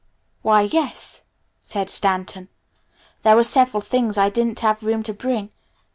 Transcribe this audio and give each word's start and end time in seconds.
"Why 0.41 0.61
yes," 0.63 1.25
said 1.59 1.91
Stanton. 1.91 2.49
"There 3.21 3.35
were 3.35 3.43
several 3.43 3.81
things 3.81 4.17
I 4.17 4.31
didn't 4.31 4.61
have 4.61 4.81
room 4.81 5.03
to 5.03 5.13
bring. 5.13 5.51